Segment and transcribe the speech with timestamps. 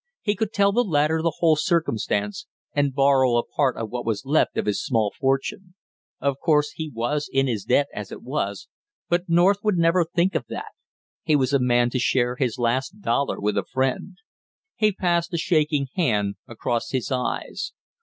[0.23, 4.25] He could tell the latter the whole circumstance and borrow a part of what was
[4.25, 5.75] left of his small fortune;
[6.19, 8.67] of course he was in his debt as it was,
[9.09, 10.71] but North would never think of that;
[11.21, 14.17] he was a man to share his last dollar with a friend.
[14.75, 17.71] He passed a shaking hand across his eyes.